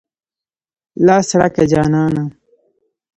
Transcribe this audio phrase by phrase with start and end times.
[1.05, 2.23] لاس راکه جانانه.